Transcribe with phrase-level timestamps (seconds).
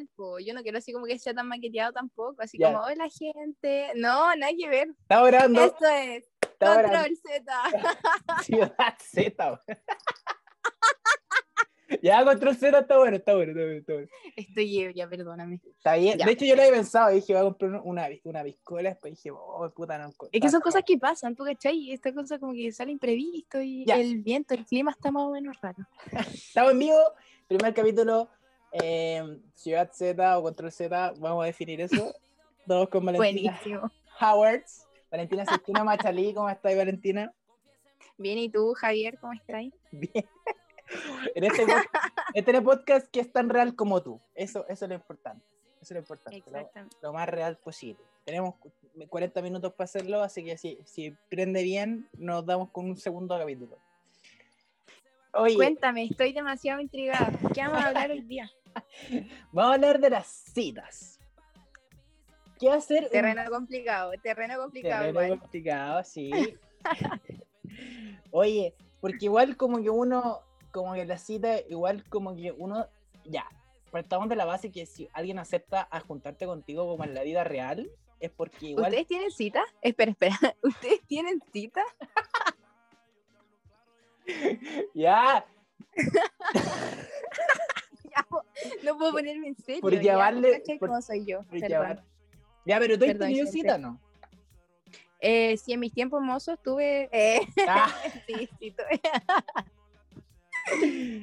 [0.00, 0.38] real, po.
[0.38, 2.72] Yo no quiero así como que sea tan maqueteado tampoco, así Ya.
[2.72, 3.92] como, hola gente.
[3.96, 4.88] No, nada que ver.
[5.02, 7.52] Estaba grabando Esto es Estaba Control Z.
[8.44, 9.60] Ciudad Z.
[12.02, 13.78] ya, control Z está bueno, está bueno, está bueno.
[13.78, 14.08] Está, bueno.
[14.36, 15.60] Estoy ebria, perdóname.
[15.76, 16.18] Está bien.
[16.18, 16.26] Ya.
[16.26, 17.10] De hecho, yo lo había pensado.
[17.10, 18.90] Dije, voy a comprar una, una, piscola.
[18.90, 20.12] Después dije, oh, puta, no.
[20.30, 21.90] Es que son cosas que pasan, ¿tú cachai?
[21.92, 23.96] Esta cosa como que sale imprevisto y Ya.
[23.96, 25.84] el viento, el clima está más o menos raro.
[26.34, 27.00] Estamos en vivo.
[27.48, 28.30] Primer capítulo.
[28.72, 31.12] Eh, Ciudad Z o Control Z.
[31.18, 32.14] Vamos a definir eso.
[32.66, 33.90] Todos con Valentina Buenísimo.
[34.20, 34.86] Howards.
[35.10, 36.32] Valentina Sistina Machalí.
[36.34, 37.32] ¿Cómo estás, Valentina?
[38.16, 39.64] Bien, ¿y tú, Javier, cómo estás?
[39.90, 40.24] Bien.
[41.34, 41.62] En este,
[42.34, 44.20] este es el podcast que es tan real como tú.
[44.34, 45.44] Eso, eso es lo importante.
[45.80, 46.38] Eso es lo importante.
[46.38, 46.96] Lo, Exactamente.
[47.02, 48.02] lo más real posible.
[48.24, 48.70] Tenemos cu-
[49.08, 53.38] 40 minutos para hacerlo, así que si, si prende bien, nos damos con un segundo
[53.38, 53.78] capítulo.
[55.32, 57.30] Oye, Cuéntame, estoy demasiado intrigada.
[57.54, 58.50] ¿Qué vamos a hablar hoy día?
[59.52, 61.18] vamos a hablar de las citas.
[62.58, 63.04] ¿Qué hacer?
[63.04, 65.40] un Terreno complicado, terreno complicado terreno igual.
[65.40, 66.30] complicado, sí.
[68.30, 72.86] Oye, porque igual como que uno, como que la cita, igual como que uno,
[73.24, 73.46] ya,
[73.90, 77.44] partamos de la base que si alguien acepta a juntarte contigo como en la vida
[77.44, 78.86] real, es porque igual...
[78.90, 79.64] ¿Ustedes tienen cita?
[79.80, 80.36] Espera, espera.
[80.62, 81.82] ¿Ustedes tienen cita?
[84.94, 85.46] Ya,
[88.84, 89.80] no puedo ponerme en serio.
[89.80, 91.42] Por ya, llevarle- ¿cachai por- cómo soy yo?
[91.44, 92.04] por llevar-
[92.66, 94.00] ya, pero tú has tenido cita, ¿no?
[95.22, 97.08] Eh, sí, en mis tiempos mozos tuve...
[97.12, 97.92] eh, Ah,
[98.26, 99.00] sí, sí, tuve.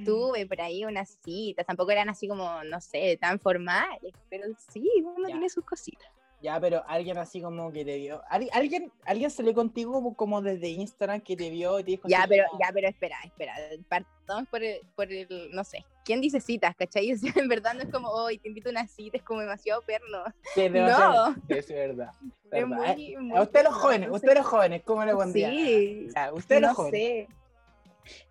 [0.06, 1.66] tuve por ahí unas citas.
[1.66, 4.14] Tampoco eran así como, no sé, tan formales.
[4.30, 5.34] Pero sí, uno Ya.
[5.34, 6.08] tiene sus cositas.
[6.42, 8.22] Ya, pero alguien así como que te vio.
[8.30, 12.08] ¿Al- ¿Alguien, alguien salió contigo como, como desde Instagram que te vio y te dijo
[12.08, 13.54] Ya, pero, ya, pero espera, espera.
[13.90, 15.84] Partamos por el, por el, no sé.
[16.06, 17.12] ¿Quién dice citas, cachai?
[17.14, 19.42] O sea, en verdad no es como, hoy te invito a una cita, es como
[19.42, 20.24] demasiado perno.
[20.54, 21.36] Sí, No.
[21.50, 22.12] es verdad.
[22.22, 24.18] Muy, Eh, muy A ustedes los jóvenes, no sé.
[24.18, 25.52] ustedes los jóvenes, ¿cómo le pondrían?
[25.52, 27.02] Sí, Ya, ustedes no los jóvenes.
[27.02, 27.28] sé.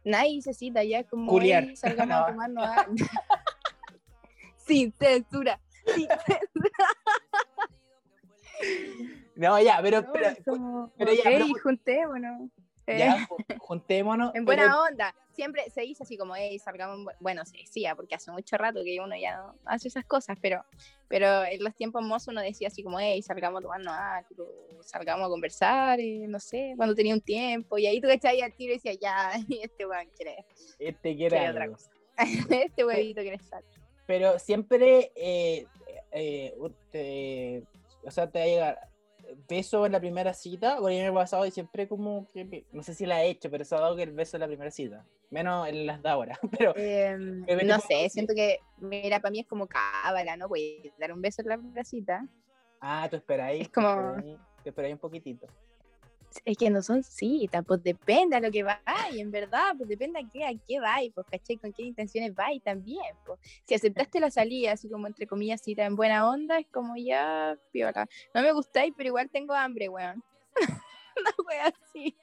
[0.04, 1.64] Nadie dice cita, ya es como, Culiar.
[1.64, 2.86] "Ey, salgamos a tomarnos a-".
[4.56, 5.60] Sin censura.
[5.94, 6.70] Sin censura.
[9.34, 12.50] No, ya, pero, No, pero, es como, pero ya, ok, pero- juntémonos.
[12.88, 14.32] Eh, ya, ju- juntémonos.
[14.34, 15.14] En pero- buena onda.
[15.32, 16.98] Siempre se dice así como, hey, salgamos.
[16.98, 17.12] en bu-".
[17.20, 20.64] Bueno, se decía, porque hace mucho rato que uno ya no hace esas cosas, pero,
[21.08, 24.48] pero en los tiempos mozos uno decía así como, hey, salgamos a tomarnos algo,
[24.82, 27.76] salgamos a conversar, eh, no sé, cuando tenía un tiempo.
[27.76, 30.44] Y ahí tú echabas al tiro y decías, ya, este weón quiere,
[30.78, 31.90] Este quiere quiere otra cosa.
[32.50, 33.62] este huevito quiere estar.
[34.06, 35.66] Pero siempre, eh,
[36.12, 36.54] eh,
[36.92, 37.64] te-
[38.06, 38.80] o sea, te va a llegar
[39.48, 42.64] beso en la primera cita, porque a mí me ha pasado y siempre como que,
[42.72, 44.46] no sé si la he hecho, pero se ha dado que el beso en la
[44.46, 49.32] primera cita, menos en las de ahora, pero Em, no sé, siento que, mira, para
[49.32, 50.48] mí es como cábala, ¿no?
[50.48, 52.24] Voy a dar un beso en la primera cita.
[52.80, 55.46] ah, tú esperáis, Es como- esperáis- tú esperáis un poquitito.
[56.44, 58.82] Es que no son citas, pues depende a lo que vayas,
[59.16, 62.62] en verdad, pues depende a qué, a qué vais, pues caché, con qué intenciones vais
[62.62, 63.38] también, pues.
[63.64, 67.56] Si aceptaste la salida, así como entre comillas cita en buena onda, es como ya,
[67.72, 68.08] piola.
[68.34, 70.22] No me gustáis, pero igual tengo hambre, weón.
[71.20, 72.16] Una wea así.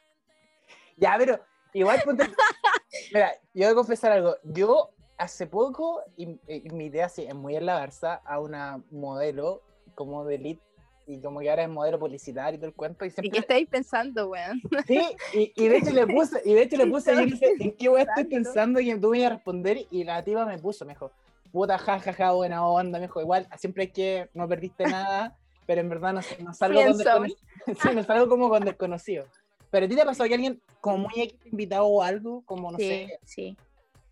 [0.97, 1.39] Ya, pero
[1.73, 2.23] igual ponte-
[3.13, 4.35] Mira, yo voy a confesar algo.
[4.43, 8.83] Yo hace poco y, y mi idea sí, es muy en la garza a una
[8.91, 9.63] modelo
[9.95, 10.61] como de elite
[11.05, 13.39] y como que ahora es modelo publicitario y todo el cuento y ¿Y siempre qué
[13.39, 14.61] estáis pensando, weón?
[14.87, 15.01] sí
[15.33, 17.29] y, y de hecho le puse y de hecho le puse en
[17.75, 18.79] qué a estoy Pensando.
[18.79, 21.11] y tú me ibas a responder y la tipa me puso me dijo
[21.51, 25.89] puta jajaja buena onda me dijo igual siempre hay que no perdiste nada pero en
[25.89, 27.37] verdad no, no salgo con desconocido
[27.81, 29.25] sí, no salgo como con desconocido
[29.69, 32.87] pero a ti te pasó que alguien como muy invitado o algo como no sí,
[32.87, 33.57] sé sí,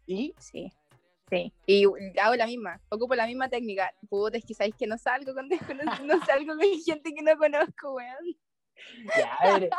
[0.06, 0.72] y sí.
[1.32, 1.86] Sí, y
[2.20, 3.94] hago la misma, ocupo la misma técnica.
[4.10, 5.48] Puta, es que sabéis que no salgo con
[6.06, 8.36] no salgo con gente que no conozco, weón.
[9.16, 9.70] ya a ver,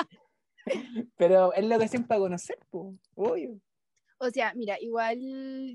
[1.17, 3.61] pero es lo que siempre conocer pues obvio
[4.19, 5.19] O sea, mira, igual,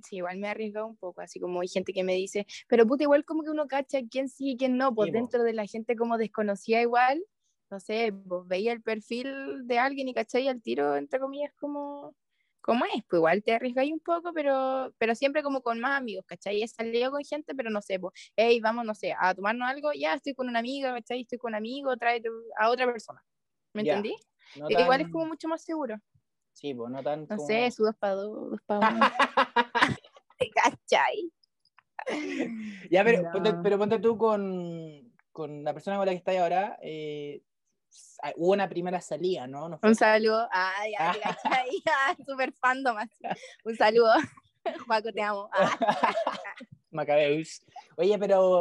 [0.04, 2.88] sí, igual me he arriesgado un poco, así como hay gente que me dice, pero
[2.88, 5.54] puta, igual como que uno cacha quién sí y quién no, pues Sí, dentro de
[5.54, 7.24] la gente como desconocida igual,
[7.70, 12.16] no sé, vos veía el perfil de alguien y cachai al tiro, entre comillas, como,
[12.68, 16.26] como es, pues igual te arriesgáis un poco, pero, pero siempre como con más amigos,
[16.28, 19.70] cachai, he salido con gente, pero no sé, pues, hey, vamos, no sé, a tomarnos
[19.70, 22.22] algo, ya estoy con una amiga, cachai, estoy con un amigo, trae
[22.60, 23.24] a otra persona,
[23.74, 24.18] ¿me Ya, entendí?
[24.58, 25.96] no Igual es como mucho más seguro,
[26.52, 29.00] sí pues no tan no como- sé, su dos para dos, dos para uno.
[30.38, 31.32] ¿Te cachai?
[32.92, 33.32] Ya, pero, No.
[33.32, 36.78] ponte, pero ponte tú con, con la persona con la que estás ahora.
[36.82, 37.44] eh,
[38.36, 39.80] hubo una primera salida, ¿no?
[39.82, 40.48] Un saludo.
[40.52, 41.70] Ay, cachai.
[41.90, 43.24] Ah, Super fandom así.
[43.64, 44.14] Un saludo.
[44.88, 45.50] Juaco, te amo.
[45.54, 45.78] Ah,
[46.92, 47.62] Macabeus.
[47.96, 48.60] Oye, pero,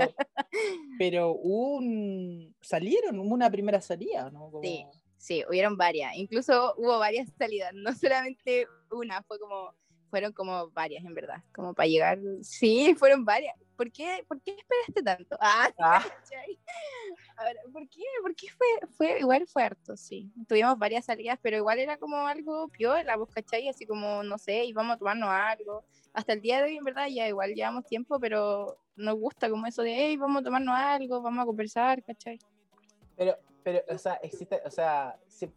[0.99, 4.51] pero un, salieron, hubo una primera salida, ¿no?
[4.51, 4.85] Como- Sí,
[5.17, 6.15] sí, hubieron varias.
[6.15, 9.75] Incluso hubo varias salidas, no solamente una, fue como,
[10.11, 11.43] fueron como varias, en verdad.
[11.53, 12.19] Como para llegar.
[12.43, 13.57] Sí, fueron varias.
[13.77, 15.37] ¿Por qué, ¿por qué esperaste tanto?
[15.41, 16.59] Ah, Ah, ¿cachai?
[17.37, 18.03] A ver, ¿por qué?
[18.23, 20.31] ¿Por qué fue, fue, igual fue harto, sí.
[20.49, 23.69] Tuvimos varias salidas, pero igual era como algo piola, ¿vos cachai?
[23.69, 25.85] Así como, no sé, íbamos a tomarnos algo.
[26.13, 29.67] Hasta el día de hoy, en verdad, ya igual llevamos tiempo, pero nos gusta como
[29.67, 32.39] eso de, hey, vamos a tomarnos algo, vamos a conversar, ¿cachai?
[33.17, 35.51] pero, pero, o sea, existe, o sea, sí,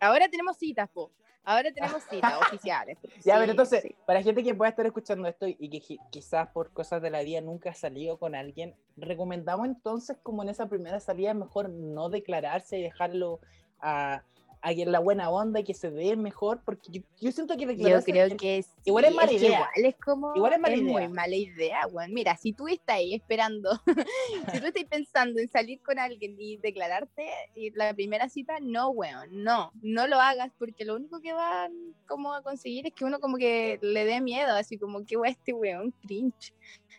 [0.00, 1.12] Ahora tenemos citas, po.
[1.44, 2.98] Ahora tenemos citas oficiales.
[3.02, 3.94] Ya, Sí, pero entonces, sí.
[4.06, 7.22] para gente que pueda estar escuchando esto y que qui- quizás por cosas de la
[7.22, 12.08] vida nunca ha salido con alguien, recomendamos entonces como en esa primera salida mejor no
[12.10, 13.40] declararse y dejarlo
[13.80, 14.22] a,
[14.62, 17.66] a que la buena onda y que se dé mejor, porque yo, yo siento que
[17.66, 19.48] Yo creo es- que sí, igual es mala idea.
[19.58, 20.32] Igual es como.
[20.36, 22.14] Igual es mala muy mala idea, weón.
[22.14, 23.70] Mira, si tú estás ahí esperando,
[24.54, 27.26] si tú estás pensando en salir con alguien y declararte
[27.56, 31.72] y la primera cita, no, weón, no, no lo hagas porque lo único que van
[32.06, 35.32] como a conseguir es que uno como que le dé miedo, así como que weón,
[35.32, 36.54] este weón cringe.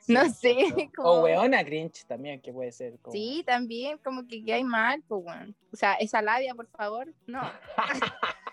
[0.07, 0.55] No sé,
[0.95, 1.09] como.
[1.09, 3.00] O weona cringe también, que puede ser.
[3.00, 5.55] como- Sí, también, como que, que hay mal, pues, weón.
[5.71, 7.41] O sea, esa labia, por favor, no.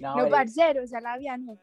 [0.00, 1.56] No, No, parcero, esa labia no.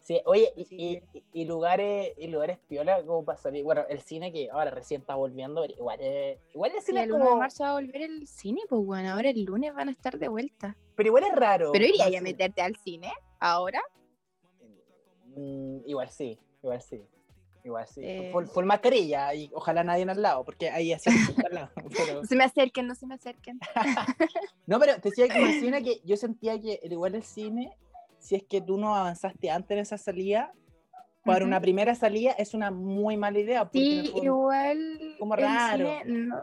[0.00, 1.02] sí, oye, y, Sí.
[1.12, 3.64] y- y lugares, y lugares piola como para salir.
[3.64, 7.18] Bueno, el cine que ahora recién está volviendo, igual es, igual el cine el 1
[7.24, 9.92] de como, marzo va a volver el cine, pues bueno, ahora el lunes van a
[9.92, 10.76] estar de vuelta.
[10.94, 11.72] pero igual es raro.
[11.72, 13.80] ¿Pero iría a meterte al cine ahora?
[15.36, 17.02] Mm, igual sí, igual sí.
[17.68, 18.00] Igual sí.
[18.02, 18.32] Eh.
[18.32, 21.10] Full mascarilla y ojalá nadie al lado, porque ahí así.
[21.96, 23.58] Pero- se me acerquen, no se me acerquen.
[24.66, 27.74] No, pero te decía que el cine que yo sentía que igual el cine,
[28.18, 30.52] si es que tú no avanzaste antes en esa salida,
[31.24, 31.48] para Ujú.
[31.48, 33.62] una primera salida es una muy mala idea.
[33.62, 35.16] En Sí, igual.
[35.18, 35.86] como raro.
[36.02, 36.36] cine no-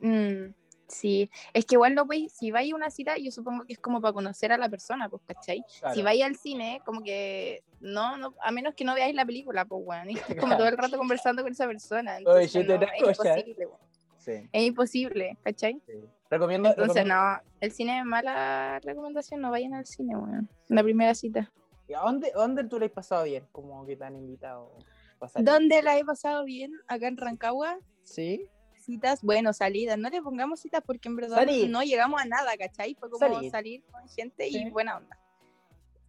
[0.00, 0.54] Mm,
[0.88, 3.78] sí, es que igual no vais, si vais a una cita, yo supongo que es
[3.78, 5.64] como para conocer a la persona, pues, ¿cachai?
[5.80, 5.94] claro.
[5.94, 9.64] Si vais al cine, como que no, no, a menos que no veáis la película,
[9.64, 12.12] pues, weón, y estés como todo el rato conversando con esa persona.
[12.16, 13.36] Oye, Entonces, yo te no, es ya.
[13.38, 13.78] imposible, weón.
[14.18, 15.80] Sí, Es imposible, ¿cachai?
[15.86, 15.92] sí.
[16.30, 16.70] Recomiendo.
[16.70, 20.48] Entonces, recomiendo- no, el cine es mala recomendación, no vayan al cine, weón.
[20.68, 21.52] La primera cita.
[21.86, 23.44] ¿Y ¿A dónde, dónde tú le has pasado bien?
[23.52, 24.72] Como que te han invitado.
[25.20, 25.42] a?
[25.42, 26.72] ¿Dónde la he pasado bien?
[26.88, 27.78] Acá en Rancagua.
[28.02, 28.48] Sí.
[28.84, 29.96] Citas, bueno, salidas.
[29.98, 31.70] No le pongamos citas porque en verdad Salir.
[31.70, 32.94] no llegamos a nada, ¿cachai?
[32.94, 33.50] Fue como Salir.
[33.50, 34.58] salir, con gente Sí.
[34.66, 35.18] y buena onda.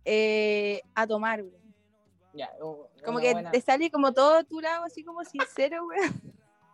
[0.04, 1.74] Eh, a tomar, weón.
[2.34, 6.22] Ya, u- Como que buena- te sale como todo tu lado, así como sincero, weón.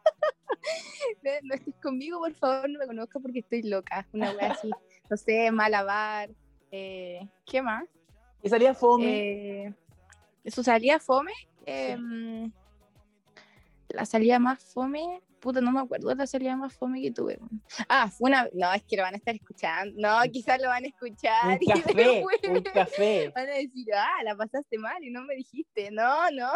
[1.44, 4.08] no, estés conmigo, por favor, no me conozcas porque estoy loca.
[4.14, 4.70] Una wea así.
[5.10, 6.30] No sé, malabar.
[6.72, 7.84] Eh, ¿Qué más?
[8.42, 9.66] Y salía fome.
[9.66, 9.74] Eh,
[10.50, 11.34] su salida fome.
[11.66, 12.50] em,
[13.90, 15.22] la salida más fome.
[15.42, 17.40] Puta, no me acuerdo de la salida más fome que tuve.
[17.90, 18.48] Ah, fue una.
[18.54, 19.94] No, es que lo van a estar escuchando.
[19.98, 21.48] No, quizás lo van a escuchar.
[21.48, 23.30] un y café, después un café.
[23.36, 25.90] Van a decir, ah, la pasaste mal y no me dijiste.
[25.92, 26.52] No, no.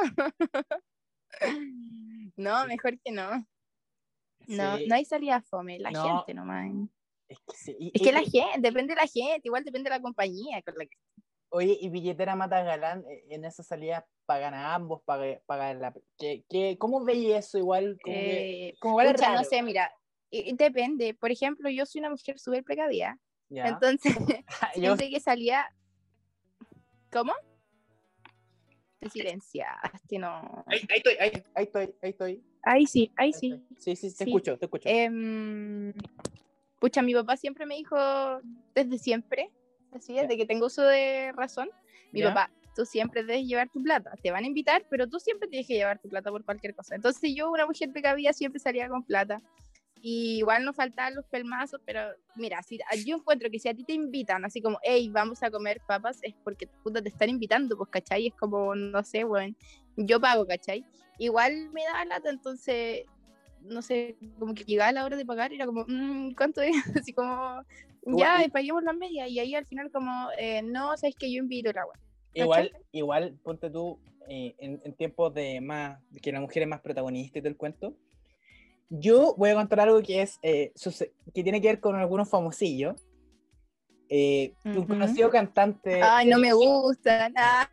[2.38, 3.46] no, mejor que no.
[4.48, 4.86] No, Sí.
[4.88, 6.18] no hay salida fome, la No.
[6.20, 6.72] gente nomás.
[7.28, 9.64] Es que, sí, y- Es y- que la y- gente, depende de la gente, igual
[9.64, 10.96] depende de la compañía con la que
[11.50, 15.94] Oye, y billetera mata galán, eh, en esa salida pagan a ambos, pagan, pagan la...
[16.18, 17.98] ¿Qué, qué, ¿Cómo veis eso igual?
[18.02, 19.92] Como que- Eh, como pucha, no sé, mira,
[20.30, 21.14] y- y depende.
[21.14, 23.18] Por ejemplo, yo soy una mujer súper precavida,
[23.50, 23.68] Ya.
[23.68, 24.14] entonces
[24.76, 25.66] Yo- siempre que salía...
[27.12, 27.34] ¿Cómo?
[29.00, 30.64] Te silenciaste, no.
[30.68, 32.44] ahí, ahí estoy, ahí, ahí estoy, ahí estoy.
[32.64, 33.52] Ahí sí, ahí ahí sí.
[33.54, 33.78] estoy.
[33.78, 34.30] Sí, sí, te Sí.
[34.30, 34.90] escucho, te escucho.
[34.90, 35.94] Em,
[36.80, 37.96] pucha, mi papá siempre me dijo,
[38.74, 39.52] desde siempre,
[39.96, 41.70] así, que tengo uso de razón,
[42.12, 44.12] mi papá, tú siempre debes llevar tu plata.
[44.22, 46.96] Te van a invitar, pero tú siempre tienes que llevar tu plata por cualquier cosa.
[46.96, 49.42] Entonces yo, una mujer precavida, siempre salía con plata.
[50.02, 52.02] Y igual nos faltaban los pelmazos, pero
[52.36, 55.50] mira, si, yo encuentro que si a ti te invitan, así como, hey, vamos a
[55.50, 58.28] comer papas, es porque puta te están invitando, pues, ¿cachai?
[58.28, 59.56] Es como, no sé, bueno,
[59.98, 60.86] yo pago, ¿cachai?
[61.18, 63.06] Igual me da lata, entonces,
[63.66, 66.72] no sé, como que llegaba la hora de pagar y era como, "Mm, ¿cuánto es?
[67.08, 67.62] Así como,
[68.06, 69.28] ya, Igual- paguemos la media.
[69.28, 71.94] Y ahí al final como, eh, no, sabes que yo invito el agua.
[72.34, 76.82] Igual, igual, ponte tú, eh, en, en tiempos de más, que la mujer es más
[76.82, 77.96] protagonista y todo el cuento.
[78.90, 80.72] Yo voy a contar algo que es, eh,
[81.34, 82.96] que tiene que ver con algunos famosillos.
[84.10, 84.88] Eh, Un Ujú.
[84.88, 86.00] conocido cantante.
[86.04, 87.34] Ay, no me gustan.
[87.38, 87.68] Ah,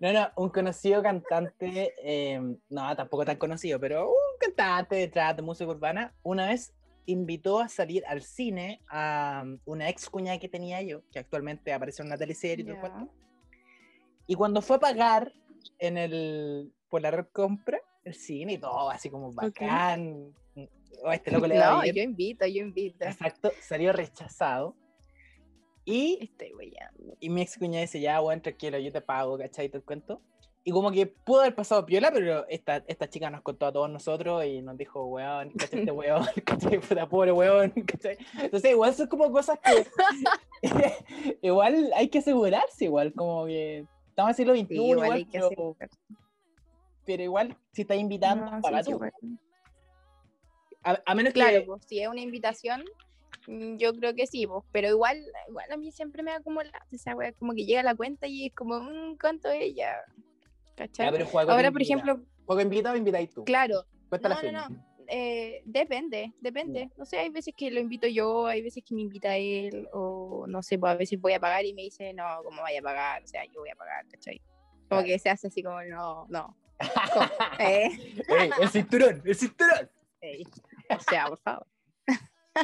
[0.00, 5.36] No, no, un conocido cantante, eh, no, tampoco tan conocido, pero un cantante de trap,
[5.36, 6.74] de música urbana, una vez
[7.06, 11.72] invitó a salir al cine a um, una ex cuñada que tenía yo, que actualmente
[11.72, 13.12] aparece en una teleserie y todo el cuento.
[14.26, 15.32] Y cuando fue a pagar
[15.78, 20.34] en el, por la red compra, el cine y todo, así como bacán.
[21.02, 23.04] Oh, este loco le No, yo invito, yo invito.
[23.04, 24.76] Exacto, salió rechazado.
[25.84, 26.52] Y, Estoy
[27.20, 29.68] y mi ex cuñada dice, ya, bueno, tranquilo, yo te pago, ¿cachai?
[29.68, 30.22] Te cuento.
[30.66, 33.90] Y como que pudo haber pasado piola, pero esta, esta chica nos contó a todos
[33.90, 35.80] nosotros y nos dijo, weón, ¿cachai?
[35.80, 36.80] Este weón, ¿cachai?
[36.80, 38.16] Puta pobre weón, ¿cachai?
[38.40, 39.86] Entonces, igual son como cosas que.
[41.42, 43.86] igual hay que asegurarse, igual, como que.
[44.08, 45.76] Estamos en siglo XXI, Sí, igual igual,
[47.04, 49.00] pero, igual, si estás invitando, No, sí, paga sí, tú.
[50.82, 51.66] A, a menos Claro, que.
[51.66, 52.84] pues, si es una invitación,
[53.48, 56.62] mm, yo creo que sí, pues, pero igual, igual a mí siempre me da como
[56.62, 59.96] la, esa wea, como que llega la cuenta y es como, mm, ¿cuánto es ella?
[60.76, 61.06] ¿Cachai?
[61.06, 63.44] Ya, pero juego Ahora, por ejemplo, ¿Juego invitado o invitáis tú?
[63.44, 66.90] claro, Cuenta la no, no, eh, depende, depende.
[66.96, 70.46] No sé, hay veces que lo invito yo, hay veces que me invita él, o
[70.48, 72.82] no sé, pues a veces voy a pagar y me dice, no, ¿cómo vaya a
[72.82, 73.22] pagar?
[73.22, 74.38] O sea, yo voy a pagar, ¿cachai?
[74.88, 75.04] Como Claro.
[75.06, 76.56] que se hace así como, no, no.
[77.60, 77.88] Eh,
[78.28, 79.90] Ey, el cinturón, el cinturón.
[80.20, 80.44] ey,
[80.90, 81.66] O sea, por favor.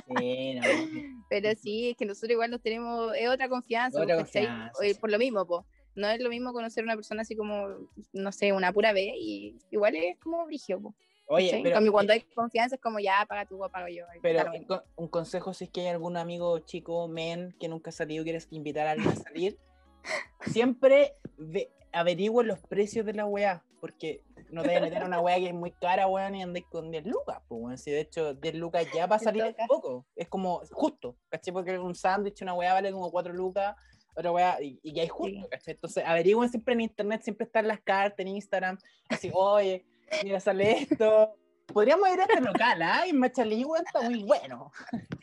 [0.06, 0.62] Sí, no.
[1.30, 5.00] Pero sí, es que nosotros igual nos tenemos, es otra confianza, Otra confianza, Eh, sí.
[5.00, 5.64] por lo mismo, pues.
[5.94, 9.12] No es lo mismo conocer a una persona así como, no sé, una pura vez,
[9.16, 10.94] y igual es como brigio, pues.
[11.32, 11.56] Oye.
[11.56, 14.04] En pero, cuando eh, hay confianza es como, ya, paga tú o pago yo.
[14.20, 17.92] pero lo un, consejo si es que hay algún amigo chico, men, que nunca ha
[17.92, 19.56] salido, quieres invitar a alguien a salir,
[20.52, 25.20] siempre ve, averigüen los precios de la weá, porque no te vayas a meter una
[25.20, 27.78] weá que es muy cara, weón, y andáis con 10 lucas, pues, weón.
[27.78, 31.54] Si de hecho 10 lucas ya va a salir es poco, es como justo, ¿cachai?
[31.54, 33.76] Porque un sándwich, una weá vale como 4 lucas,
[34.14, 35.48] otra weá, y, y ya es justo.
[35.50, 35.74] ¿cachai?
[35.74, 39.84] Entonces averigüen siempre en internet, siempre están las cartas en Instagram, así, oye,
[40.24, 41.34] mira, sale esto.
[41.66, 43.04] Podríamos ir a este local, ¿ah?
[43.06, 44.72] En weón, está muy bueno.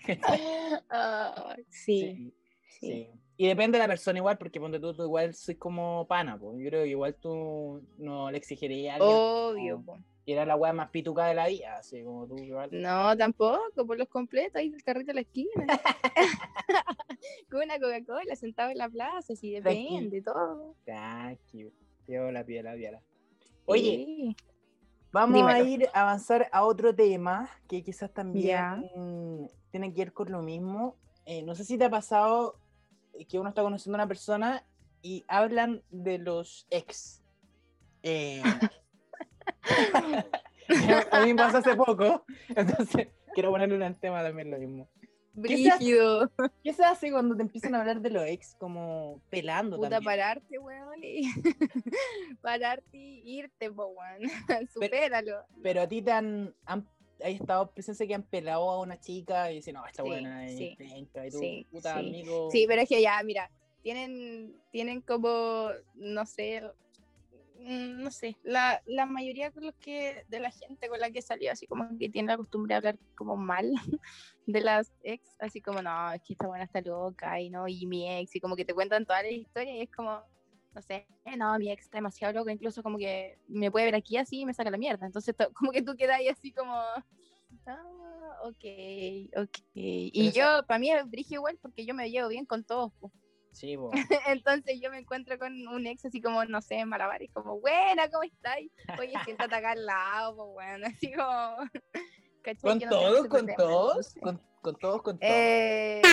[1.70, 2.34] Sí,
[2.80, 3.10] Sí.
[3.40, 6.58] Y depende de la persona igual, porque ponte tú, tú igual soy como pana, pues.
[6.60, 10.58] Yo creo que igual tú no le exigirías a alguien Obvio, como que era la
[10.58, 12.70] weá más pituca de la vida, así como tú igual.
[12.74, 15.50] No, tampoco, por los completos, ahí del carrito de la esquina.
[17.50, 19.84] Con una Coca-Cola sentado en la plaza, sí, Tranqui.
[19.84, 20.76] depende, todo.
[20.84, 21.72] Tranqui,
[22.06, 23.02] piola, piola, piola.
[23.68, 24.36] Oye, Sí.
[25.14, 30.12] vamos a ir a avanzar a otro tema que quizás también mm, tiene que ver
[30.12, 30.98] con lo mismo.
[31.26, 32.60] Eh, no sé si te ha pasado
[33.30, 34.66] que uno está conociendo a una persona
[35.02, 37.24] y hablan de los ex.
[38.04, 38.42] Eh,
[41.12, 44.90] a mí me pasó hace poco, entonces quiero ponerle un tema también lo mismo.
[45.44, 45.84] ¿Qué se hace?
[45.84, 46.32] Brígido.
[46.64, 50.06] ¿Qué se hace cuando te empiezan a hablar de los ex como pelando Puta, también?
[50.06, 51.04] pararte, weón.
[51.04, 51.30] Y...
[52.42, 54.68] pararte y irte, po, weón.
[54.74, 55.46] Supéralo.
[55.62, 56.88] Pero a ti te han, han
[57.24, 60.46] hay estado presencia que han pelado a una chica y dicen, no, esta Sí, buena
[60.48, 62.50] es sí, penca", y tú, sí, puta amigo.
[62.52, 63.52] Sí, pero es que ya, mira,
[63.82, 66.64] tienen, tienen como, no sé,
[67.60, 71.52] no sé, la, la mayoría con los que, de la gente con la que salió,
[71.52, 73.72] así como que tiene la costumbre de hablar como mal
[74.46, 77.86] de las ex, así como, no, es que esta buena está loca, y no, y
[77.86, 80.22] mi ex, y como que te cuentan toda la historia y es como,
[80.74, 83.96] no sé, eh, no, mi ex está demasiado loca, incluso como que me puede ver
[83.96, 86.52] aquí así y me saca la mierda, entonces to- como que tú quedas ahí así
[86.52, 86.74] como...
[87.66, 88.66] Ah, ok,
[89.36, 89.58] ok.
[89.74, 92.92] Y yo, para mí es brigio igual porque yo me llevo bien con todos.
[93.00, 93.12] po.
[93.58, 93.76] Sí.
[94.28, 97.60] Entonces yo me encuentro con un ex así como, no sé, en Malabar, y como,
[97.60, 98.72] buena, ¿cómo estáis?
[99.00, 101.58] Oye, siéntate acá al lado, pues bueno, así como...
[102.62, 103.28] ¿Con no todos?
[103.28, 104.16] ¿Con todos?
[104.22, 105.02] ¿Con, con todos?
[105.02, 105.32] ¿Con todos?
[105.34, 106.12] Eh, yo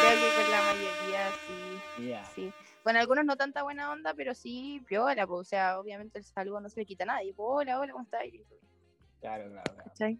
[0.00, 2.24] creo que con la mayoría sí, Ya.
[2.34, 2.52] sí.
[2.82, 6.60] Con algunos no tanta buena onda, pero sí, piola, pues, o sea, obviamente el saludo
[6.60, 7.32] no se le quita a nadie.
[7.34, 8.22] pues, hola, hola, ¿cómo estás?
[9.20, 9.84] Claro, claro, claro.
[9.84, 10.18] ¿Cachai?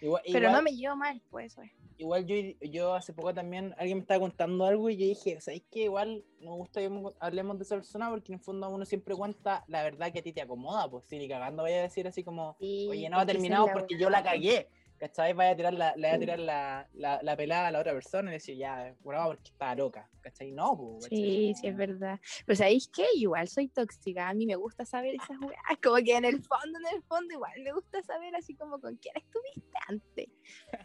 [0.00, 1.70] Igual, Pero igual- no me llevo mal, pues eso es.
[1.98, 5.62] igual yo, yo hace poco también, alguien me estaba contando algo y yo dije, ¿sabes
[5.70, 5.84] qué?
[5.84, 9.14] Igual me gusta que mo- hablemos de esa persona porque en el fondo uno siempre
[9.14, 12.06] cuenta la verdad que a ti te acomoda, pues si ni cagando vaya a decir
[12.06, 15.32] así como, Sí, oye, no ha terminado porque yo la cagué, ¿cachai?
[15.32, 17.92] Vaya a tirar la, le vaya a tirar la, la, la pelada a la otra
[17.92, 20.52] persona y decir, ya, bueno, porque estaba loca, ¿cachai?
[20.52, 21.18] No, pues, ¿cachai?
[21.18, 22.20] Sí, sí, es verdad.
[22.44, 23.06] Pero ¿sabéis qué?
[23.14, 24.28] Igual soy tóxica.
[24.28, 25.60] A mí me gusta saber esas weas.
[25.82, 28.96] Como que en el fondo, en el fondo, igual me gusta saber así como con
[28.96, 30.28] quién estuviste antes.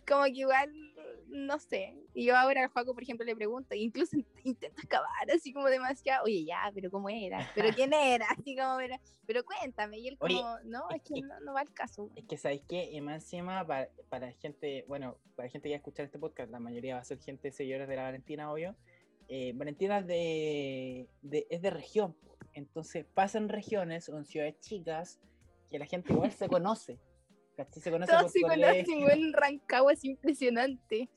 [0.07, 0.71] Como que igual,
[1.31, 1.95] no sé.
[2.13, 6.25] Y yo ahora al Juaco, por ejemplo, le pregunto, incluso intento excavar así como demasiado.
[6.25, 7.49] Oye, ya, pero ¿cómo era?
[7.55, 8.27] ¿Pero quién era?
[8.29, 8.99] Así como era.
[9.25, 9.99] Pero cuéntame.
[9.99, 12.09] Y él Oye, como, no, es que no, no va al caso.
[12.15, 15.77] Es que sabéis qué, y más encima para, para gente, bueno, para gente que va
[15.77, 18.75] a escuchar este podcast, la mayoría va a ser gente seguidores de la Valentina, obvio.
[19.27, 22.17] Eh, Valentina de, de- es de región,
[22.53, 25.21] entonces pasan regiones o en ciudades chicas
[25.69, 26.99] que la gente igual se conoce.
[27.65, 27.81] ¿Cachai?
[27.81, 28.95] Se conoce se colegio.
[28.95, 29.33] conocen, weón.
[29.33, 31.09] Rancagua es impresionante.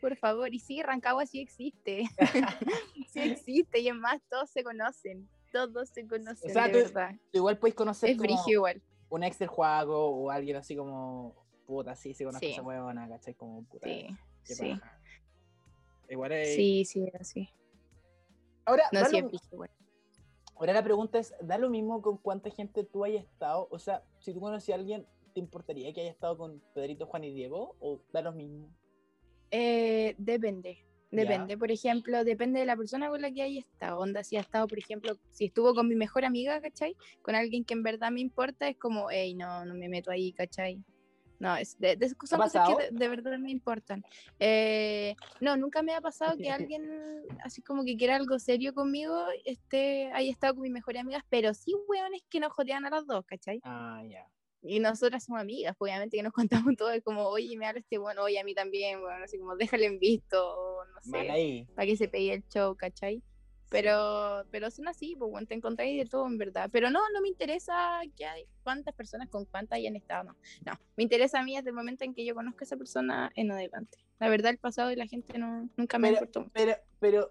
[0.00, 0.52] Por favor.
[0.52, 2.04] Y sí, Rancagua sí existe.
[3.12, 3.80] sí existe.
[3.80, 5.28] Y es más, todos se conocen.
[5.52, 7.10] todos se conocen, O sea, de tú- verdad.
[7.30, 8.80] Tú igual puedes conocer Es como igual.
[9.10, 11.34] un ex del juego o alguien así como
[11.66, 12.52] puta, sí, sí, conozco Sí.
[12.52, 13.34] esa huevona, ¿cachai?
[13.34, 13.86] Como puta.
[13.86, 14.06] Sí,
[14.44, 14.80] sí.
[16.08, 16.54] Igual es.
[16.56, 17.48] Sí, sí, así.
[18.64, 19.70] Ahora, No, sí, lo- igual.
[20.56, 23.68] ahora la pregunta es: ¿da lo mismo con cuánta gente tú hayas estado?
[23.70, 27.24] O sea, si tú conoces a alguien, ¿te importaría que haya estado con Pedrito, Juan
[27.24, 27.76] y Diego?
[27.80, 28.68] ¿O da lo mismo?
[29.50, 30.78] Eh, depende.
[31.10, 31.18] Ya.
[31.24, 33.98] Depende, por ejemplo, depende de la persona con la que haya estado.
[34.00, 36.96] Onda, si ha estado, por ejemplo, si estuvo con mi mejor amiga, ¿cachai?
[37.20, 40.32] Con alguien que en verdad me importa, es como, hey, no, no me meto ahí,
[40.32, 40.82] ¿cachai?
[41.38, 44.02] No, es de, de- son cosas que de, de verdad me importan.
[44.38, 46.88] Eh, no, nunca me ha pasado que alguien,
[47.44, 51.52] así como que quiera algo serio conmigo, este, haya estado con mis mejores amigas, pero
[51.52, 53.60] sí, weones que nos jotean a las dos, ¿cachai?
[53.64, 54.26] Ah, ya.
[54.62, 56.32] Y nosotras somos amigas, pues, obviamente que nos
[56.72, 59.38] contamos todo, es como, oye, me habla este bueno, oye, a mí también, bueno, así
[59.38, 61.64] como, déjale en visto, o no sé, ahí.
[61.74, 63.22] para que se pegue el show, ¿cachai?
[63.70, 66.68] Pero, pero son así, pues, bueno, te encontráis de todo, en verdad.
[66.70, 70.36] Pero no, no me interesa que hay, cuántas personas con cuántas hayan estado, no.
[70.66, 73.32] No, me interesa a mí desde el momento en que yo conozco a esa persona
[73.34, 73.98] en adelante.
[74.20, 76.50] La verdad, el pasado de la gente no, nunca me Pero- importó.
[76.52, 77.30] Pero, pero,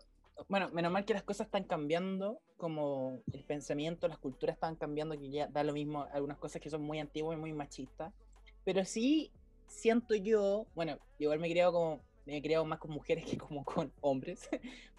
[0.49, 5.17] bueno, menos mal que las cosas están cambiando, como el pensamiento, las culturas están cambiando,
[5.17, 8.13] que ya da lo mismo algunas cosas que son muy antiguas y muy machistas.
[8.63, 9.31] Pero sí
[9.67, 13.37] siento yo, bueno, igual me he criado como, me he criado más con mujeres que
[13.37, 14.49] como con hombres,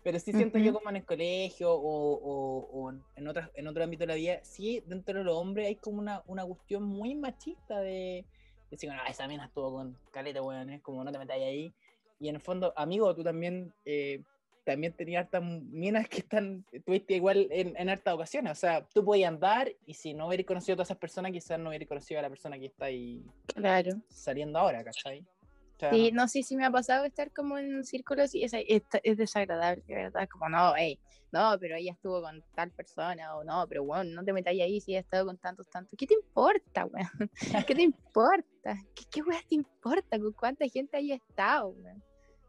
[0.03, 0.79] pero sí siento yo Ujú.
[0.79, 4.41] como en el colegio o, o- o en, otras, en otro ámbito de la vida,
[4.43, 8.25] sí dentro de los hombres hay como una, una cuestión muy machista de
[8.71, 11.75] decir, no, esa mina estuvo con caleta, weón, es como no te metáis ahí.
[12.19, 14.23] Y en el fondo, amigo, tú también eh,
[14.65, 18.53] también tenías hartas minas que están, tuviste igual en, en hartas ocasiones.
[18.53, 21.59] O sea, tú podías andar y si no hubieras conocido a todas esas personas, quizás
[21.59, 23.93] no hubieras conocido a la persona que está ahí Claro.
[24.09, 25.21] saliendo ahora, ¿cachai?
[25.21, 28.53] O sea, Sí, no sé si me ha pasado estar como en círculos y es,
[28.55, 30.29] es, es desagradable, de verdad.
[30.31, 30.99] Como, no, hey,
[31.33, 34.81] no, pero ella estuvo con tal persona, o no, pero bueno, no te metas ahí
[34.81, 35.99] si ella ha estado con tantos, tantos.
[35.99, 37.31] ¿Qué te importa, weón?
[37.67, 38.77] ¿Qué te importa?
[38.95, 42.03] ¿Qué, qué weón te importa con cuánta gente haya estado, weón?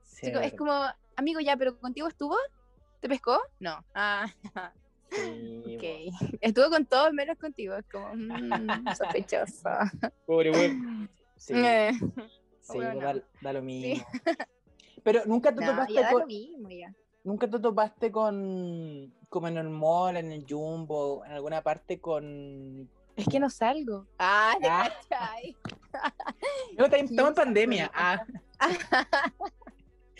[0.04, 0.74] sí, es como,
[1.16, 2.36] amigo, ya, pero contigo estuvo,
[3.00, 3.40] ¿te pescó?
[3.60, 3.84] No.
[3.94, 4.28] Ah,
[5.12, 6.38] Sí, ok.
[6.42, 9.70] Estuvo con todos menos contigo, es como, mm, sospechoso.
[10.26, 11.10] Pobre weón.
[11.38, 11.92] Sí, Eh,
[12.62, 14.04] sí, bueno, da, da lo mismo.
[15.04, 16.94] Pero nunca te no, topaste ya da con, lo mismo, ya.
[17.24, 22.90] nunca te topaste con como en el mall, en el jumbo, en alguna parte con
[23.16, 24.08] Es que no salgo.
[24.18, 24.90] Ah, ¿te Ah.
[26.98, 27.92] estamos en pandemia.
[27.94, 28.26] Ah.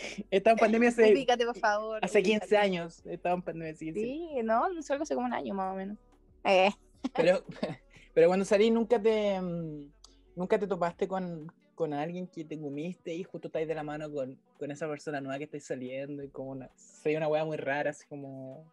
[0.30, 1.98] Estamos en pandemia hace, Ubícate, por favor.
[2.02, 2.56] hace 15 ubícate.
[2.56, 3.02] años.
[3.06, 4.00] Estamos en pandemia, sí, sí.
[4.02, 5.98] Sí, no, salgo hace como un año más o menos.
[6.44, 6.70] Eh,
[7.14, 7.42] Pero,
[8.14, 9.90] pero cuando salí nunca te mm,
[10.36, 14.10] nunca te topaste con, con alguien que te comiste y justo estáis de la mano
[14.10, 17.56] con, con esa persona nueva que estáis saliendo y como una, soy una wea muy
[17.56, 18.64] rara, así como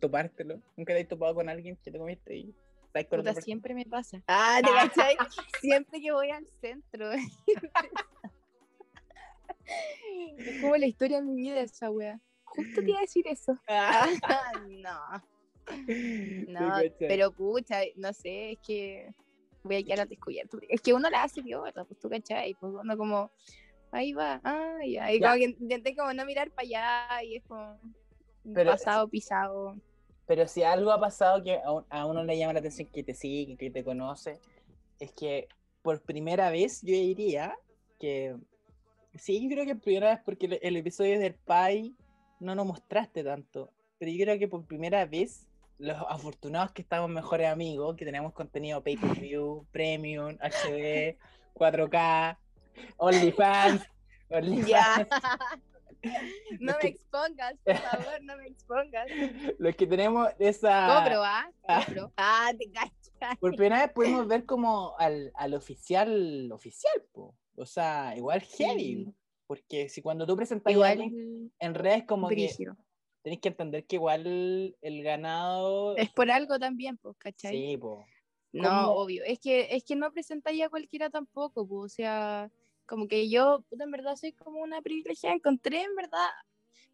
[0.00, 0.60] topártelo.
[0.76, 2.54] Nunca te has topado con alguien que te comiste y
[2.86, 3.44] estáis con puta, otra persona.
[3.44, 4.22] siempre me pasa.
[4.26, 5.16] Ah, ¿te cachai?
[5.60, 7.10] siempre que voy al centro.
[10.38, 12.20] Es como la historia de mi vida esa wea.
[12.44, 13.56] Justo te iba a decir eso.
[13.68, 15.22] Ah, no.
[16.48, 19.12] No, pero pucha, no sé, es que
[19.62, 20.58] voy a quedar al descubierto.
[20.68, 23.30] Es que uno la hace viola, pues tú cachai, pues uno como,
[23.90, 25.26] ahí va, ah, ya, y Ya.
[25.28, 27.78] como que intenté como no mirar para allá y es como
[28.54, 29.76] Pero- pasado, pisado.
[30.26, 33.02] Pero si algo ha pasado que a, un- a uno le llama la atención que
[33.02, 34.40] te sigue, que te conoce,
[34.98, 35.48] es que
[35.82, 37.58] por primera vez yo diría
[37.98, 38.36] que
[39.18, 41.94] sí, yo creo que primera vez porque el, el episodio del Pai
[42.40, 45.46] no nos mostraste tanto, pero yo creo que por primera vez
[45.78, 51.16] los afortunados que estamos mejores amigos, que tenemos contenido pay-per-view, premium, HD,
[51.54, 52.36] 4K,
[52.96, 53.82] OnlyFans,
[54.30, 55.08] OnlyFans, Ya.
[56.60, 59.06] no me que- expongas, por favor, no me expongas.
[59.58, 60.86] los que tenemos esa...
[61.02, 61.50] Cobro, ¿ah?
[61.68, 61.84] Ah.
[61.86, 62.12] Cobro.
[62.16, 63.36] Ah, te cachai.
[63.40, 67.34] Por primera vez pudimos ver como al, al oficial, oficial, po.
[67.58, 69.04] O sea, igual heavy.
[69.04, 69.14] Sí.
[69.46, 71.00] Porque si cuando tú presentas a Igual
[71.58, 72.76] en redes, como que brígido.
[73.22, 75.96] tenés que entender que igual el ganado.
[75.96, 77.56] Es por algo también, pues, ¿cachai?
[77.56, 78.04] Sí, po.
[78.52, 78.92] No, ¿Cómo?
[78.92, 79.24] obvio.
[79.24, 82.50] Es que, es que no presentáis a cualquiera tampoco, pues, o sea,
[82.86, 85.34] como que yo, puta, en verdad, soy como una privilegiada.
[85.34, 86.28] Encontré, en verdad,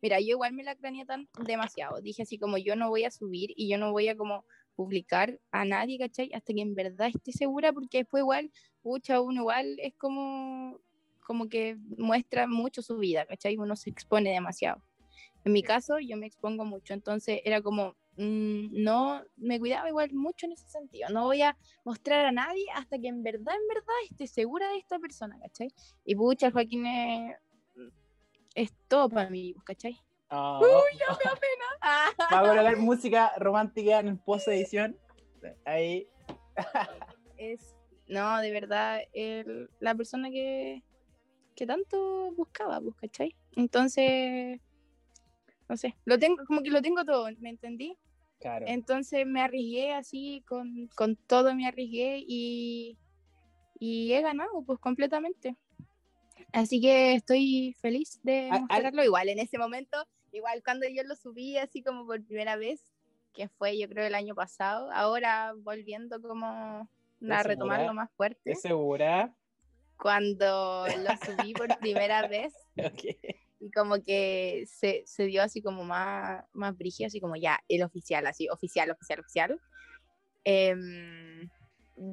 [0.00, 2.00] mira, yo igual me la craneé tan demasiado.
[2.00, 5.38] Dije así como yo no voy a subir y yo no voy a como publicar
[5.50, 6.30] a nadie, ¿cachai?
[6.34, 8.50] Hasta que en verdad esté segura, porque después igual,
[8.82, 10.78] pucha, uno igual es como,
[11.20, 13.56] como que muestra mucho su vida, ¿cachai?
[13.56, 14.82] Uno se expone demasiado.
[15.44, 20.12] En mi caso, yo me expongo mucho, entonces era como, mm, no, me cuidaba igual
[20.14, 21.08] mucho en ese sentido.
[21.10, 24.78] No voy a mostrar a nadie hasta que en verdad, en verdad esté segura de
[24.78, 25.68] esta persona, ¿cachai?
[26.04, 27.36] Y pucha, Joaquín es,
[28.54, 30.00] es todo para mí, ¿cachai?
[30.30, 31.64] Oh, Uy, ya me da pena.
[31.86, 32.10] Ah.
[32.32, 34.96] Va a colocar música romántica en post edición.
[35.64, 36.08] Ahí.
[37.36, 37.74] Es,
[38.06, 40.82] no, de verdad, el- la persona que,
[41.56, 43.34] que tanto buscaba, pues, ¿cachai?
[43.56, 44.60] Entonces,
[45.68, 47.98] no sé, lo tengo, como que lo tengo todo, ¿me entendí?
[48.38, 48.66] Claro.
[48.68, 52.96] Entonces me arriesgué así, con, con todo me arriesgué y,
[53.80, 55.56] y he ganado, pues, completamente.
[56.54, 59.02] Así que estoy feliz de mostrarlo.
[59.02, 62.80] Igual en ese momento, igual cuando yo lo subí así como por primera vez,
[63.32, 66.88] que fue yo creo el año pasado, ahora volviendo como a
[67.20, 69.34] ¿Estás retomarlo más fuerte, ¿Estás segura?
[69.96, 73.02] cuando lo subí por primera vez Ok.
[73.58, 77.82] y como que se, se dio así como más, más brígido, así como ya, el
[77.82, 79.60] oficial, así, oficial, oficial, oficial.
[80.44, 81.48] Em,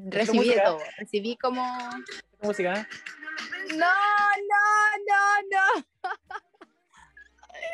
[0.06, 1.64] recibí de todo, recibí como...
[2.42, 2.88] Música.
[3.78, 3.86] No,
[4.50, 4.66] no,
[5.08, 5.86] no, no.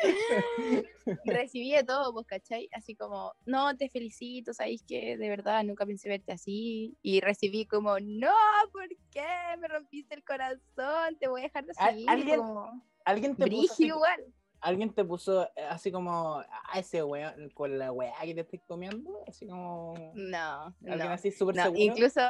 [1.24, 2.68] recibí de todo, pues, ¿cachai?
[2.72, 6.96] Así como, no, te felicito, sabéis que de verdad nunca pensé verte así.
[7.02, 8.32] Y recibí como, no,
[8.72, 9.26] ¿por qué?
[9.58, 12.08] Me rompiste el corazón, te voy a dejar de seguir.
[12.08, 14.24] alguien como, ¿Alguien te puso así, igual.
[14.60, 18.58] ¿Alguien te puso eh, así como a ese weón con la weá que te estoy
[18.60, 19.22] comiendo?
[19.26, 19.94] Así como.
[20.14, 21.10] No, Alguien no.
[21.10, 21.80] así súper No, seguro.
[21.82, 22.20] incluso,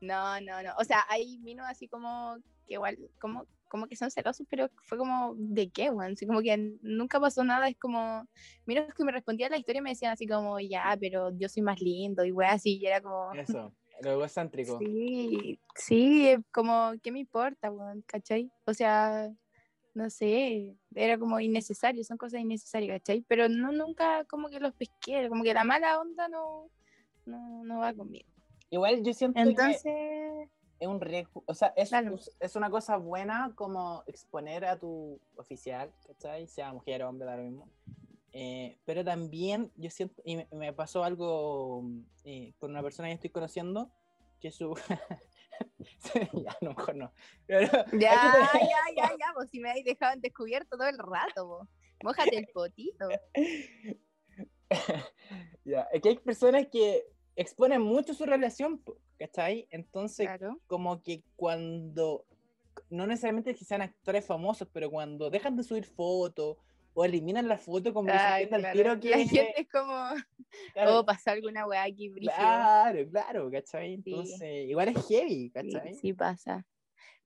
[0.00, 0.74] no, no, no.
[0.78, 2.36] O sea, hay minos así como
[2.70, 6.12] que igual, como, como que son celosos, pero fue como, ¿de qué, weón?
[6.12, 8.24] Así como que nunca pasó nada, es como,
[8.64, 11.64] minos que me respondían la historia y me decían así como, ya, pero yo soy
[11.64, 14.78] más lindo y weón, así, y era como, Eso, lo egocéntrico.
[14.78, 18.04] sí, sí, como, ¿qué me importa, weón?
[18.06, 18.52] ¿Cachai?
[18.66, 19.28] O sea,
[19.94, 23.24] no sé, era como innecesario, son cosas innecesarias, ¿cachai?
[23.26, 26.70] Pero no, nunca como que los pesqué, como que la mala onda no,
[27.26, 28.28] no, no va conmigo.
[28.70, 30.48] Igual yo siento que Entonces,
[30.80, 32.16] es un riesgo, o sea, es, Claro.
[32.40, 36.46] es una cosa buena como exponer a tu oficial, ¿cachai?
[36.48, 37.68] Sea mujer o hombre, da lo mismo.
[38.32, 41.84] Eh, pero también yo siento, y me, me pasó algo
[42.24, 43.90] eh, con una persona que estoy conociendo,
[44.40, 44.74] que su...
[46.32, 47.12] ya, a lo mejor no.
[47.46, 47.60] Pero,
[47.92, 51.46] ya, te- ya, ya, ya, pues si me habéis dejado en descubierto todo el rato,
[51.46, 51.68] vos.
[52.02, 53.06] Mójate el potito.
[55.64, 57.04] ya, es que hay personas que
[57.36, 59.68] exponen mucho su relación, po, ¿cachai?
[59.70, 60.58] Entonces, Claro.
[60.66, 62.24] como que cuando,
[62.88, 66.56] no necesariamente que sean actores famosos, pero cuando dejan de subir fotos
[66.94, 68.72] o eliminan la foto, como que se claro.
[68.72, 69.10] tiro que...
[69.10, 69.92] La gente es como,
[70.72, 72.32] claro, oh, pasó alguna weá aquí, brígido.
[72.34, 73.96] claro, claro, ¿cachai?
[74.02, 74.10] Sí.
[74.10, 75.94] Entonces, igual es heavy, ¿cachai?
[75.94, 76.64] sí pasa,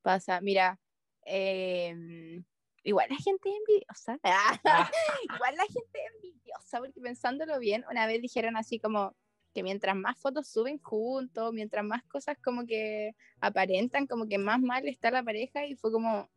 [0.02, 0.40] pasa.
[0.40, 0.80] Mira,
[1.22, 2.44] em,
[2.82, 4.18] igual la gente es envidiosa.
[4.24, 4.90] Ah,
[5.32, 9.14] igual la gente es envidiosa, porque pensándolo bien, una vez dijeron así como
[9.54, 14.60] que mientras más fotos suben juntos, mientras más cosas como que aparentan, como que más
[14.60, 16.28] mal está la pareja, y fue como,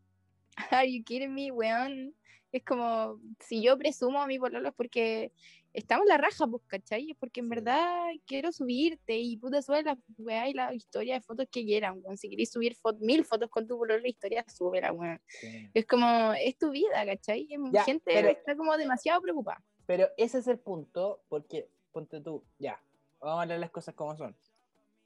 [0.71, 2.13] are you kidding me, weón?
[2.51, 5.31] Es como, si yo presumo a mi pololo es porque
[5.73, 7.11] estamos en la raja, pues, ¿cachai?
[7.11, 11.21] Es porque en verdad quiero subirte y puta sube la weá y la historia de
[11.21, 12.17] fotos que quieran, weón.
[12.17, 15.19] Si querés subir fo- mil fotos con tu pololo, la historia, súbela, weón.
[15.27, 15.69] sí.
[15.73, 17.47] Es como, es tu vida, ¿cachai?
[17.71, 19.61] Ya, gente pero- está como demasiado preocupada.
[19.85, 22.81] Pero ese es el punto, porque, ponte tú, ya,
[23.19, 24.35] vamos a hablar las cosas como son.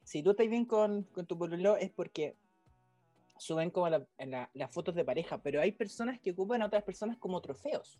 [0.04, 2.36] Si tú estás bien con, con tu pololo es porque
[3.38, 6.84] suben como la- la- las fotos de pareja, pero hay personas que ocupan a otras
[6.84, 8.00] personas como trofeos,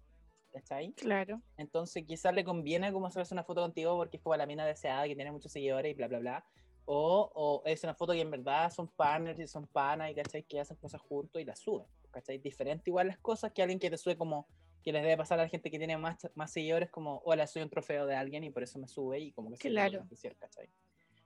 [0.52, 0.92] ¿cachai?
[0.94, 1.42] Claro.
[1.58, 5.08] Entonces quizás le conviene como hacerse una foto contigo porque es como la mina deseada
[5.08, 6.46] que tiene muchos seguidores y bla, bla, bla.
[6.86, 10.44] O, o es una foto que en verdad son partners y son panas y ¿cachai?
[10.44, 11.88] Que hacen cosas juntos y las suben.
[12.12, 12.38] ¿Cachai?
[12.40, 14.48] Diferente igual las cosas que alguien que te sube como
[14.84, 17.62] que les debe pasar a la gente que tiene más, más seguidores como, hola, soy
[17.62, 19.90] un trofeo de alguien y por eso me sube y como que se Claro.
[19.90, 20.70] quiere beneficiar, ¿cachai?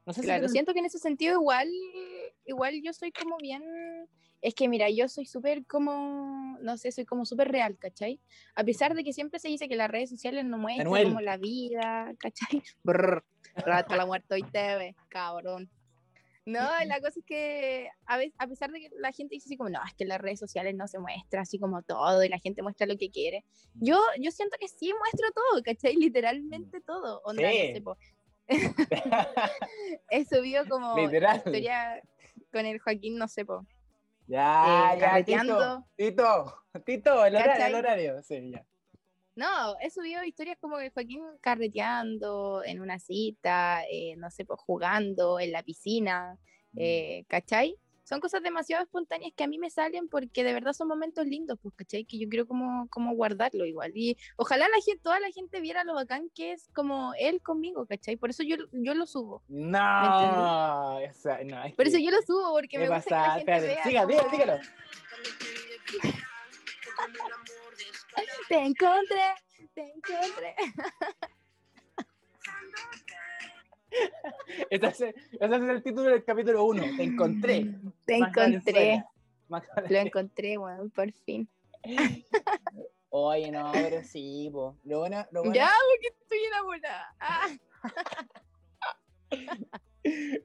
[0.06, 1.70] No sé Claro, si siento que en ese sentido igual,
[2.46, 3.64] igual yo soy como bien,
[4.42, 8.20] es que mira, yo soy súper como, no sé, soy como súper real, ¿cachai?
[8.56, 11.38] A pesar de que siempre se dice que las redes sociales no muestran como la
[11.38, 12.62] vida, ¿cachai?
[12.84, 15.72] Brr, rata la muerto y TV, cabrón.
[16.46, 19.58] No, la cosa es que a, veces, a pesar de que la gente dice así
[19.58, 22.30] como, no, es que en las redes sociales no se muestra así como todo y
[22.30, 23.44] la gente muestra lo que quiere.
[23.74, 25.96] Yo, yo siento que sí muestro todo, ¿cachai?
[25.96, 27.22] Literalmente todo.
[27.24, 27.74] Onda, Sí.
[27.84, 28.16] no sé.
[30.10, 31.38] He subido como Literal.
[31.38, 32.02] historia
[32.52, 33.66] con el Joaquín, no sé, po.
[34.28, 35.24] ya, eh, ya.
[35.24, 38.66] Tito, Tito, Tito, el horario, el horario, sí, ya.
[39.36, 44.60] No, he subido historias como el Joaquín carreteando en una cita, eh, no sé, pues
[44.62, 46.38] jugando en la piscina,
[46.78, 47.76] eh, ¿cachai?
[48.04, 51.58] Son cosas demasiado espontáneas que a mí me salen porque de verdad son momentos lindos,
[51.62, 52.06] pues, ¿cachai?
[52.06, 53.92] Que yo quiero como, como guardarlo igual.
[53.96, 57.88] Y ojalá la gente, toda la gente viera lo bacán que es como él conmigo,
[57.88, 58.16] ¿cachai?
[58.16, 59.42] Por eso yo, yo lo subo.
[59.48, 63.04] No, o sea, no, es Por eso que- yo lo subo, porque ¿Qué me gusta
[63.04, 63.28] que pasa?
[63.28, 64.60] la gente Espérate, vea siga, como- diga- dígalo.
[68.50, 69.22] Te encontré
[69.74, 70.56] Te encontré.
[74.70, 76.84] Ese es, ese es el título del capítulo 1.
[76.98, 77.66] Te encontré.
[78.06, 79.04] Te encontré.
[79.48, 81.48] Lo encontré, weón, por fin.
[83.10, 84.78] Oye, no, pero sí, po.
[84.84, 87.16] Lo bueno, lo bueno, Ya, porque estoy enamorada.
[87.20, 87.48] Ah,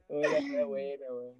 [0.07, 1.35] bueno, weón.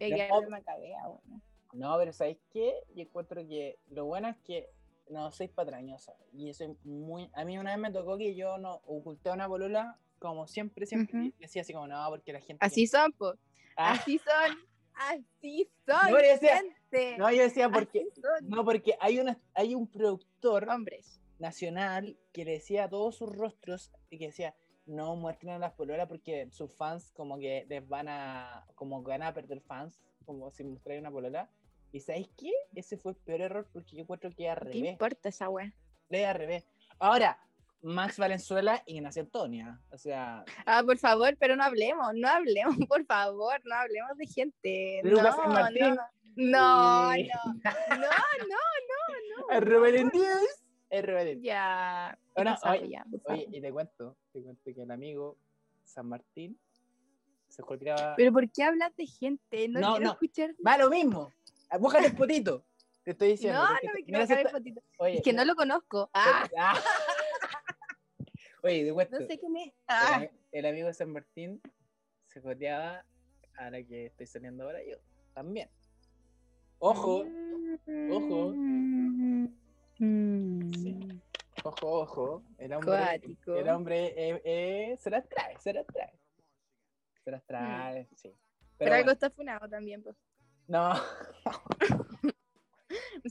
[0.00, 1.22] hay No.
[1.22, 1.78] que.
[1.78, 2.74] No, pero ¿sabéis qué?
[2.94, 4.68] Yo encuentro que lo bueno es que
[5.10, 6.14] no soy patrañosa.
[6.32, 7.30] Y eso es muy.
[7.34, 11.32] A mí una vez me tocó que yo no oculté una polola, como siempre, siempre.
[11.38, 12.64] Decía así como, no, porque la gente.
[12.64, 13.34] Así son, po.
[13.76, 14.58] Ah, Así son.
[14.94, 16.10] Así son.
[16.10, 17.18] No, yo decía- gente.
[17.18, 18.06] no, yo decía porque.
[18.42, 21.20] No, porque hay, una, hay un productor Hombres.
[21.38, 24.54] nacional que le decía a todos sus rostros y que decía
[24.86, 29.22] no muestren las pololas porque sus fans como que les van a como que van
[29.22, 31.50] a perder fans como si mostráis una polola
[31.92, 32.52] y ¿sabéis qué?
[32.74, 35.72] ese fue el peor error porque yo encuentro que al ¿Qué revés importa esa weá?
[36.10, 36.64] es al revés
[36.98, 37.38] ahora
[37.80, 42.76] Max Valenzuela y Ignacio Antonia o sea Ah, por favor, pero no hablemos, no hablemos,
[42.88, 45.00] por favor, no hablemos de gente.
[45.04, 45.96] Lucas no, Martín.
[46.36, 48.08] No, no, Y- no, no,
[48.48, 49.50] no, no.
[49.56, 52.18] el Rebel News el Rebel Ya.
[52.34, 55.36] Pasado, oye, ya, oye y te cuento te cuento que el amigo
[55.84, 56.58] San Martín
[57.48, 59.68] se colgaba Pero ¿por qué hablas de gente?
[59.68, 60.12] No, No, quiero no.
[60.12, 60.54] escuchar.
[60.66, 61.32] Va lo mismo.
[61.78, 62.64] Búscate el potito.
[63.04, 63.60] Te estoy diciendo.
[63.62, 64.82] No, no me quiero bajar el.
[64.98, 66.10] Oye, Es que no lo conozco.
[66.14, 66.48] Ah.
[68.62, 69.20] Oye, de cuento.
[69.20, 69.66] no sé quién es.
[69.68, 71.60] el, Ah, ami- el amigo de San Martín
[72.26, 73.04] se joteaba
[73.56, 74.96] a la que estoy saliendo ahora yo.
[75.32, 75.70] También.
[76.80, 77.24] Ojo,
[78.10, 78.52] ojo.
[78.54, 79.48] Mm.
[80.74, 80.98] Sí.
[81.64, 82.42] ojo, ojo.
[82.58, 83.54] El hombre, Cuático.
[83.56, 86.12] el hombre eh, eh, se las trae, se las trae.
[87.24, 88.28] Se las trae, sí.
[88.76, 90.16] Pero, Pero algo está funado también, pues.
[90.68, 90.92] No,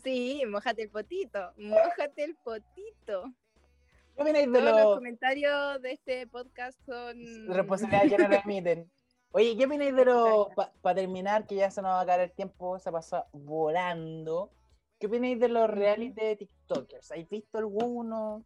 [0.03, 1.51] Sí, mojate el potito.
[1.57, 3.23] Mojate el potito.
[4.15, 7.47] ¿qué opináis de Todos los los comentarios de este podcast son.
[7.47, 8.91] responsabilidades que no le emiten?
[9.31, 10.47] Oye, ¿qué opináis de los,
[10.81, 14.51] para terminar, que ya se nos va a caer el tiempo, se pasa volando?
[14.99, 17.11] ¿Qué opináis de los reality de TikTokers?
[17.11, 18.43] ¿Habéis visto alguno?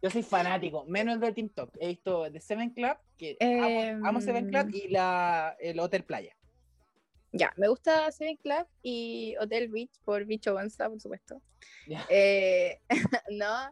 [0.00, 1.76] Yo soy fanático, menos de TikTok.
[1.78, 4.74] He visto The Seven Club, que amo, amo Seven Club, Em.
[4.74, 6.34] y la, el Hotel Playa.
[7.32, 11.40] Ya, me gusta Seven Club y Hotel Beach por Bicho Gonza, por supuesto.
[11.86, 12.04] Ya.
[12.10, 12.78] Eh,
[13.30, 13.70] no,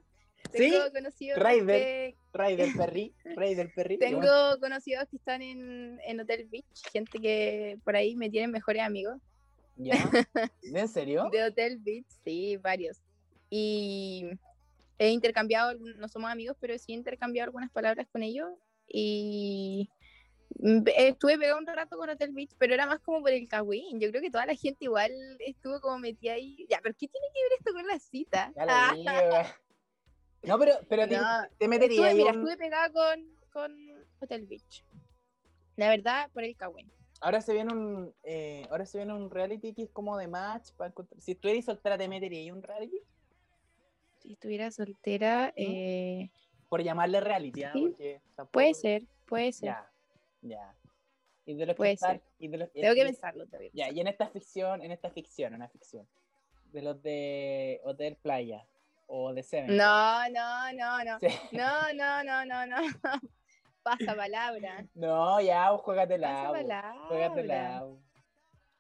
[0.53, 0.71] ¿Sí?
[0.71, 1.67] tengo conocidos Raider.
[1.81, 3.99] que, Perry, Rey del Perry.
[3.99, 8.83] tengo conocidos que están en, en Hotel Beach, gente que por ahí me tienen mejores
[8.83, 9.19] amigos
[9.77, 9.95] ¿Ya?
[10.63, 11.29] ¿En serio?
[11.31, 12.99] de Hotel Beach, sí, varios.
[13.49, 14.31] Y
[14.99, 18.49] he intercambiado, no somos amigos, pero sí he intercambiado algunas palabras con ellos
[18.87, 19.89] y
[20.97, 24.01] estuve pegado un rato con Hotel Beach, pero era más como por el cagüín.
[24.01, 26.67] Yo creo que toda la gente igual estuvo como metida ahí.
[26.69, 28.53] Ya, pero ¿qué tiene que ver esto con la cita?
[28.57, 29.47] Ya weón.
[30.43, 31.23] No, pero, pero te, No,
[31.59, 33.77] te metería estuve, mira, un- estuve pegada con, con
[34.21, 34.85] Hotel Beach.
[35.77, 36.91] La verdad, por el cagüín.
[37.21, 40.71] Ahora se viene un eh, ahora se viene un reality que es como de match
[40.79, 41.21] para encontrar.
[41.21, 43.03] Si tú eres soltera, ¿te metería un reality?
[44.21, 46.31] Si estuviera soltera, eh,
[46.71, 47.73] Por llamarle reality, ¿ah?
[47.75, 49.67] Sí, Porque tampoco- puede ser, puede ser.
[49.69, 49.93] Ya,
[50.43, 50.75] ya.
[51.47, 52.23] Y de los que Puede están- ser.
[52.39, 53.71] y de los- Tengo y- que pensarlo todavía.
[53.73, 56.07] Ya, y en esta ficción, en esta ficción, una ficción.
[56.73, 58.65] De los de Hotel Playa
[59.09, 59.77] o de Seven.
[59.77, 61.19] No, no, no, no.
[61.19, 61.27] Sí.
[61.53, 62.77] No, no, no, no, no.
[63.83, 64.87] Pasa palabra.
[64.95, 66.51] No, ya, juégatela.
[66.53, 66.93] Pasa.
[67.09, 67.87] Juégatela.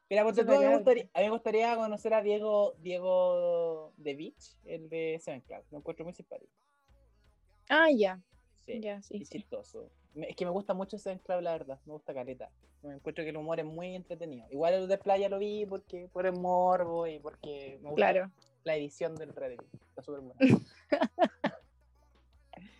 [0.09, 3.92] Mira, Pasa tú, a, mí me gustaría, a mí me gustaría conocer a Diego, Diego
[3.96, 5.64] de Beach, el de Seven Club.
[5.70, 6.53] Lo encuentro muy simpático.
[7.68, 8.20] Ah, ya.
[8.66, 9.38] Sí, Ya, sí, sí.
[9.38, 9.90] chistoso.
[10.14, 11.79] Es que me gusta mucho Seven Club, la verdad.
[11.87, 12.51] Me gusta Caleta.
[12.83, 14.46] Me encuentro que el humor es muy entretenido.
[14.51, 18.31] Igual el de Playa lo vi porque por el morbo y porque me gusta Claro.
[18.64, 19.64] la edición del reality.
[19.88, 20.37] Está súper buena.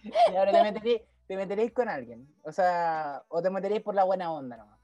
[0.03, 2.27] y ahora te meteréis, te meteréis con alguien.
[2.43, 4.79] O sea, o te meteréis por la buena onda nomás.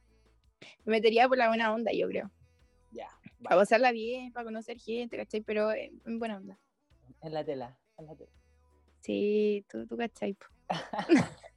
[0.84, 2.30] Me metería por la buena onda, yo creo.
[2.92, 3.08] Ya.
[3.42, 5.40] Para pasarla bien, para conocer gente, ¿cachai?
[5.40, 6.58] Pero en en buena onda.
[7.22, 7.76] En la tela.
[7.98, 8.30] En la tela.
[9.00, 10.36] Sí, tú, tú ¿cachai?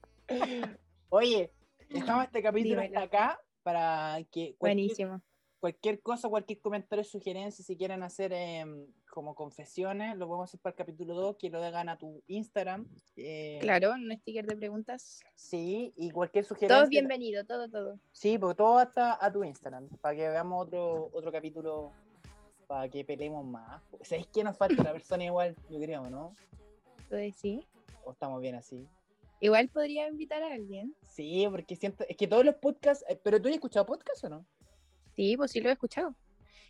[1.09, 1.51] Oye,
[1.89, 2.99] dejamos este capítulo Dímelo.
[2.99, 5.21] hasta acá para que cualquier, Buenísimo.
[5.59, 10.71] cualquier cosa, cualquier comentario, sugerencia, si quieren hacer em, como confesiones, lo podemos hacer para
[10.73, 12.87] el capítulo 2, que lo hagan a tu Instagram.
[13.17, 15.19] eh, Claro, un sticker de preguntas.
[15.35, 16.77] Sí, y cualquier sugerencia.
[16.77, 17.99] Todos bienvenidos, todo, todo.
[18.11, 21.91] Sí, porque todo hasta a tu Instagram, para que veamos otro, otro capítulo,
[22.67, 23.81] para que peleemos más.
[24.01, 25.55] ¿Sabéis que nos falta una persona igual?
[25.69, 26.33] Yo creo, ¿no?
[27.03, 27.65] Entonces, sí.
[28.05, 28.87] ¿O estamos bien así?
[29.39, 30.95] Igual podría invitar a alguien.
[31.07, 34.29] Sí, porque siento, es que todos los podcasts, eh, pero tú has escuchado podcasts o
[34.29, 34.45] no?
[35.15, 36.15] Sí, pues sí lo he escuchado.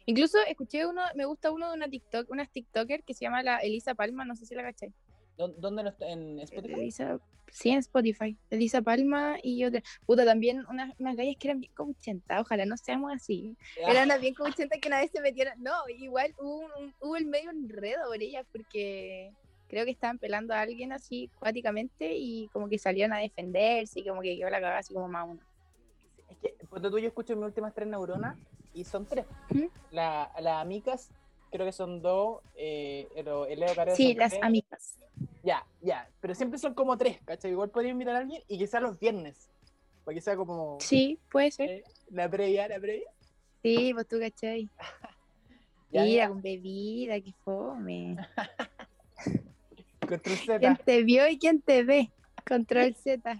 [0.05, 3.58] Incluso escuché uno, me gusta uno de una TikTok, una TikToker que se llama la
[3.58, 4.93] Elisa Palma, no sé si la cachai.
[5.38, 6.08] ¿Dó- ¿Dónde no está?
[6.10, 6.73] ¿En Spotify?
[6.73, 7.19] Elisa,
[7.51, 8.38] sí, en Spotify.
[8.49, 9.82] Elisa Palma y otra.
[10.05, 12.41] Puta, también unas, unas gallas que eran bien copuchentas.
[12.41, 13.55] Ojalá no seamos así.
[13.77, 15.53] Eran unas bien copuchentas que una vez se metieron.
[15.62, 19.32] No, igual hubo, un, hubo el medio enredo por ellas porque
[19.69, 24.08] creo que estaban pelando a alguien así cuáticamente y como que salieron a defenderse y
[24.08, 25.39] como que quedó la cagada así como más uno.
[26.27, 28.36] Es que, ponte tú, yo escucho mis últimas tres neuronas
[28.73, 29.25] y son tres.
[29.53, 29.65] ¿Mm?
[29.91, 31.12] La- Las amigas,
[31.51, 32.41] creo que son dos.
[32.55, 34.43] Eh, pero el Leo Careo Sí, las tres.
[34.43, 34.99] amigas.
[35.43, 36.10] Ya, ya.
[36.19, 37.51] Pero siempre son como tres, ¿cachai?
[37.51, 39.49] Igual podría invitar a alguien y sea los viernes.
[40.03, 41.69] Para que sea como Sí, puede ser.
[41.69, 43.10] eh, la previa, la previa.
[43.62, 44.69] Sí, pues tú cachai.
[45.91, 46.29] Ya, Mira, ya.
[46.29, 48.15] con bebida, que fome.
[50.09, 50.59] Control Z.
[50.59, 52.11] ¿Quién te vio y quién te ve?
[52.47, 53.37] Control Z.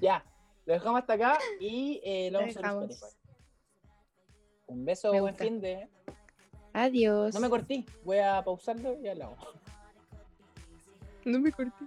[0.00, 0.24] Ya.
[0.64, 2.68] Lo dejamos hasta acá y eh, lo Lo vamos a.
[2.68, 3.16] Spotify.
[4.68, 5.88] Un beso, buen fin de.
[6.72, 7.34] Adiós.
[7.34, 7.84] No me corté.
[8.04, 9.38] Voy a pausarlo y hablamos.
[11.24, 11.84] no me corté.